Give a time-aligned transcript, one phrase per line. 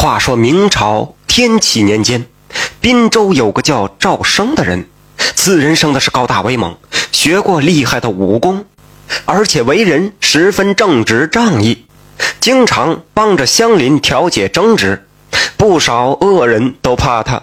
[0.00, 2.24] 话说明朝天启年间，
[2.80, 4.86] 滨州有个叫赵生的人，
[5.34, 6.76] 此人生的是高大威猛，
[7.10, 8.64] 学过厉害的武功，
[9.24, 11.84] 而且为人十分正直仗义，
[12.38, 15.04] 经常帮着乡邻调解争执，
[15.56, 17.42] 不少恶人都怕他。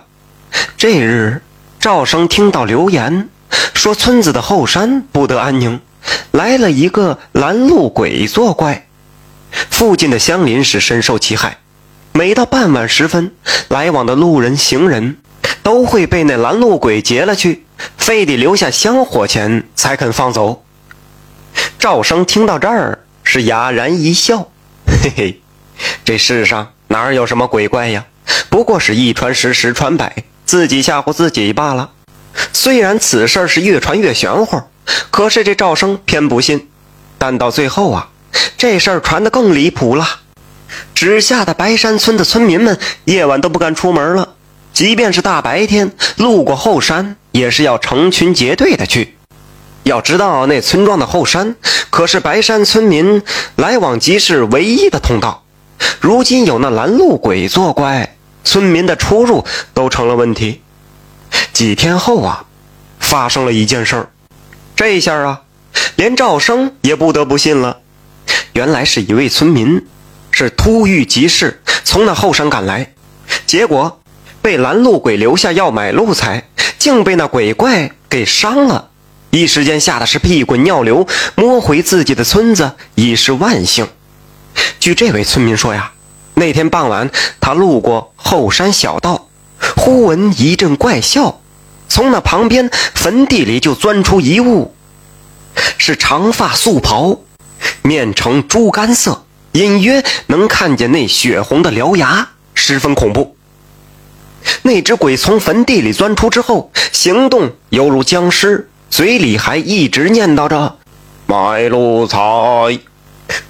[0.78, 1.42] 这日，
[1.78, 3.28] 赵生听到流言，
[3.74, 5.82] 说村子的后山不得安宁，
[6.32, 8.88] 来了一个拦路鬼作怪，
[9.70, 11.58] 附近的乡邻是深受其害。
[12.18, 13.34] 每到傍晚时分，
[13.68, 15.18] 来往的路人、行人，
[15.64, 17.66] 都会被那拦路鬼劫了去，
[17.98, 20.64] 非得留下香火钱才肯放走。
[21.78, 24.48] 赵生听到这儿是哑然一笑，
[24.88, 25.42] 嘿嘿，
[26.06, 28.06] 这世上哪有什么鬼怪呀？
[28.50, 31.92] 不过是一传十，十传百，自己吓唬自己罢了。
[32.54, 34.62] 虽然此事是越传越玄乎，
[35.12, 36.70] 可是这赵生偏不信。
[37.18, 38.08] 但到最后啊，
[38.58, 40.22] 这事儿传得更离谱了。
[40.94, 44.36] 只吓得白山村的村民们夜晚都不敢出门了，
[44.74, 49.16] 即便是大白天路过后山，也是要成群结队的去。
[49.84, 51.56] 要知道，那村庄的后山
[51.90, 53.22] 可是白山村民
[53.56, 55.44] 来往集市唯一的通道。
[56.00, 60.62] 如今有那拦路鬼作怪，村民的出入都成了问题。
[61.54, 62.46] 几天后啊，
[63.00, 64.10] 发生了一件事儿，
[64.76, 65.42] 这下啊，
[65.96, 67.78] 连赵生也不得不信了。
[68.54, 69.86] 原来是一位村民。
[70.38, 72.92] 是突遇急事，从那后山赶来，
[73.46, 74.02] 结果
[74.42, 78.90] 被拦路鬼留下要买路财，竟被那鬼怪给伤了，
[79.30, 83.88] 一时间吓得是屁滚尿流，摸回自己的村子已是万幸。
[84.78, 85.94] 据这位村民说呀，
[86.34, 89.30] 那天傍晚他路过后山小道，
[89.78, 91.40] 忽闻一阵怪笑，
[91.88, 94.76] 从那旁边坟地里就钻出一物，
[95.78, 97.22] 是长发素袍，
[97.84, 99.25] 面呈猪肝色。
[99.56, 103.38] 隐约能看见那血红的獠牙，十分恐怖。
[104.64, 110.76] 那只鬼从坟地里钻出之后，行动犹如僵尸，嘴里还一直念叨着
[111.26, 112.18] “买路财”。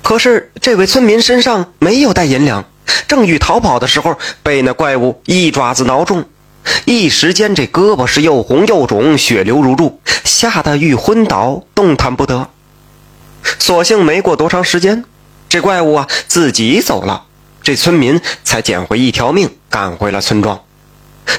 [0.04, 2.66] 可是这位村民身上没有带银两，
[3.08, 6.24] 正欲逃跑的时候，被那怪物一爪子挠中，
[6.86, 12.48] 一时间这胳膊是又红又肿，血流如注，吓得欲昏倒，动弹不得。
[13.58, 15.04] 所幸没过多长时间。
[15.50, 17.24] 这怪物啊，自己走了，
[17.64, 20.62] 这村民才捡回一条命，赶回了村庄。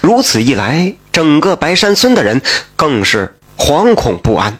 [0.00, 2.40] 如此一来，整个白山村的人
[2.76, 4.58] 更是惶恐不安。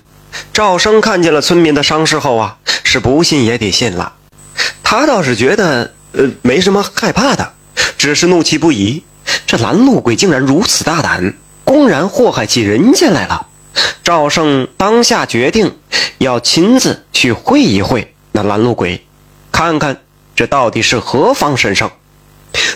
[0.52, 4.12] 赵生看见了村民的伤势后啊，是不信也得信了。
[4.82, 7.52] 他倒是觉得，呃，没什么害怕的，
[7.96, 9.02] 只是怒气不已。
[9.46, 13.46] 这拦路鬼竟然如此大胆，公然祸害起人家来了。
[14.02, 15.76] 赵胜当下决定
[16.18, 19.05] 要亲自去会一会那拦路鬼。
[19.56, 20.02] 看看
[20.34, 21.90] 这到底是何方神圣？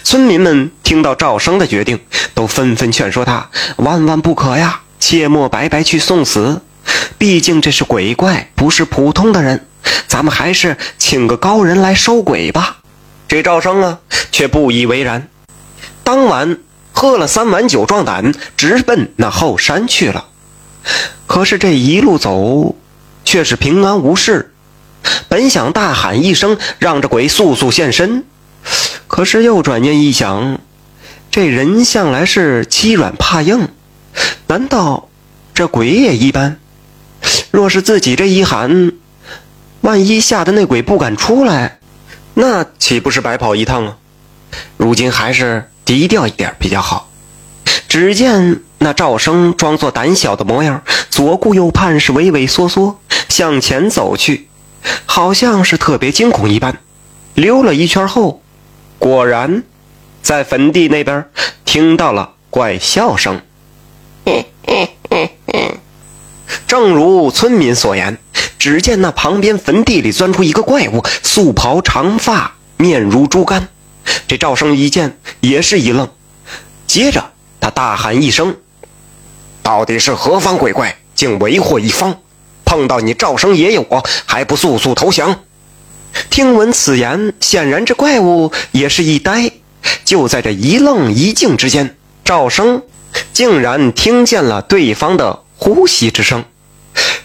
[0.03, 2.01] 村民们听到赵生的决定，
[2.33, 6.63] 都纷纷劝说他万万不可呀，切莫白白去送死。
[7.19, 9.67] 毕竟这是鬼怪，不是普通的人。
[10.09, 12.79] 咱们还是请个高人来收鬼吧。
[13.29, 13.99] 这赵生啊，
[14.33, 15.29] 却不以为然。
[16.03, 16.61] 当晚
[16.93, 20.29] 喝了三碗酒壮胆，直奔那后山去了。
[21.27, 22.75] 可是这一路走，
[23.23, 24.55] 却是平安无事。
[25.29, 28.25] 本想大喊一声，让这鬼速速现身，
[29.07, 30.59] 可是又转念一想，
[31.31, 33.69] 这人向来是欺软怕硬，
[34.49, 35.09] 难道
[35.55, 36.59] 这鬼也一般？
[37.51, 38.93] 若是自己这一喊，
[39.83, 41.79] 万一吓得那鬼不敢出来，
[42.35, 43.97] 那岂不是白跑一趟啊？
[44.77, 47.09] 如今还是低调一点比较好。
[47.89, 54.49] 只见那赵生装作胆小的模样，左顾右盼，是畏畏缩缩向前走去。
[55.07, 56.79] 好像是特别惊恐一般，
[57.35, 58.43] 溜了一圈后，
[58.99, 59.63] 果然
[60.23, 61.29] 在坟地那边
[61.65, 63.41] 听到了怪笑声。
[66.67, 68.19] 正如村民所言，
[68.59, 73.69] 只见那旁边坟地里钻出一个怪物，素袍长发，面如猪肝。
[74.27, 76.09] 这赵生一见也是一愣，
[76.87, 78.57] 接着他大喊一声
[79.63, 82.19] ：“到底是何方鬼怪，竟为祸一方？”
[82.71, 85.41] 碰到你赵生爷爷我，还不速速投降？
[86.31, 89.51] 听闻此言，显然这怪物也是一呆。
[90.05, 92.85] 就在这一愣一静之间，赵生
[93.33, 96.45] 竟然听见了对方的呼吸之声，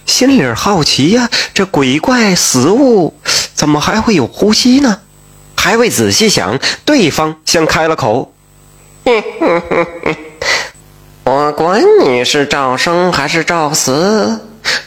[0.08, 3.14] 心里好奇呀，这鬼怪死物
[3.54, 5.02] 怎么还会有呼吸呢？
[5.56, 8.34] 还未仔细想，对方先开了口
[11.24, 14.40] ：“我管你是赵生还是赵死。”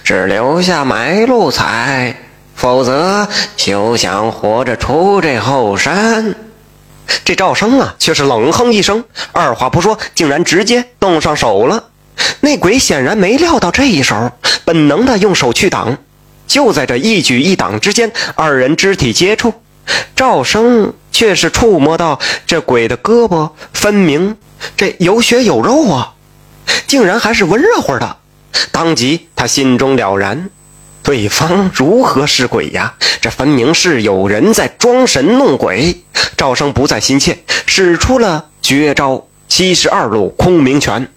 [0.05, 2.17] 只留下买路财，
[2.55, 6.35] 否则休想活着出这后山。
[7.25, 11.85] 这赵生啊，却是冷哼一声，二话不说，竟然直接动上手了。
[12.41, 14.33] 那鬼显然没料到这一手，
[14.65, 15.97] 本能的用手去挡。
[16.47, 19.55] 就在这一举一挡之间，二人肢体接触，
[20.17, 24.37] 赵生却是触摸到这鬼的胳膊，分明
[24.77, 26.15] 这有血有肉啊，
[26.87, 28.17] 竟然还是温热乎的。
[28.70, 30.50] 当即他心中了然，
[31.02, 32.94] 对方如何是鬼呀？
[33.20, 36.02] 这分明是有人在装神弄鬼。
[36.37, 41.10] 赵生不再心切，使出了绝招七十二路空明拳。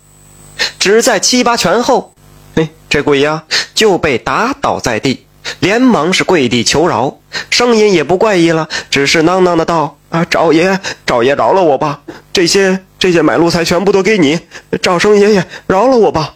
[0.80, 2.14] 只在七八拳后，
[2.56, 3.44] 哎，这鬼呀
[3.76, 5.26] 就被打倒在地，
[5.60, 12.02] 连忙是跪地求饶，声音也不怪异了，只是囔囔的道：“啊，赵爷，赵爷饶了我吧！
[12.34, 14.40] 这些这些买路财全部都给你，
[14.82, 16.36] 赵生爷爷饶了我吧！”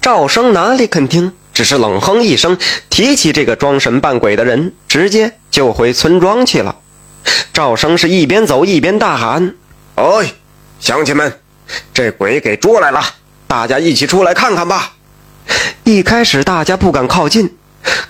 [0.00, 2.58] 赵生哪里肯听，只是冷哼一声，
[2.90, 6.76] 提起这个装神扮鬼的人，直接就回村庄去了。
[7.52, 9.54] 赵生是一边走一边大喊
[9.94, 10.32] ：“哎，
[10.80, 11.40] 乡亲们，
[11.94, 13.02] 这鬼给捉来了！”
[13.46, 14.94] 大家一起出来看看吧。
[15.84, 17.56] 一开始大家不敢靠近，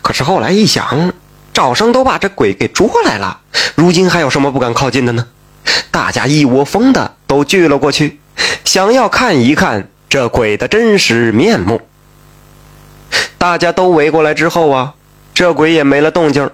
[0.00, 1.12] 可是后来一想，
[1.52, 3.40] 赵生都把这鬼给捉来了，
[3.74, 5.26] 如今还有什么不敢靠近的呢？
[5.90, 8.20] 大家一窝蜂的都聚了过去，
[8.64, 11.80] 想要看一看这鬼的真实面目。
[13.38, 14.92] 大家都围过来之后啊，
[15.32, 16.50] 这鬼也没了动静。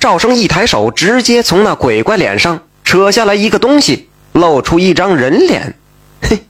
[0.00, 5.76] 赵生一抬手，直接从那鬼怪脸上扯下来一个东西，露出一张人脸。
[6.20, 6.40] 嘿。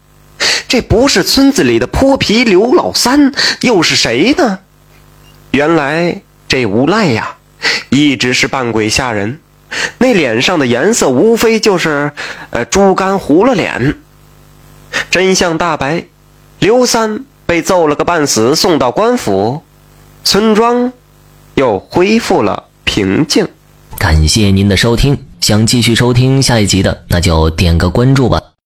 [0.67, 4.61] 这不是村子里的泼皮刘老三，又是谁呢？
[5.51, 7.37] 原来这无赖呀，
[7.91, 9.41] 一直是扮鬼吓人。
[9.99, 12.13] 那脸上的颜色无非就是，
[12.49, 13.99] 呃，猪肝糊了脸。
[15.11, 16.05] 真相大白，
[16.59, 19.63] 刘三被揍了个半死，送到官府，
[20.25, 20.93] 村庄
[21.55, 23.47] 又恢复了平静。
[23.99, 28.43] 感谢您的收听，想继续收听下一集的，那就点个关注吧。